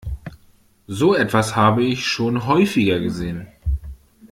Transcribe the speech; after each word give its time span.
So 0.87 1.13
etwas 1.13 1.55
habe 1.55 1.83
ich 1.85 2.07
schon 2.07 2.47
häufiger 2.47 2.99
gesehen. 2.99 3.47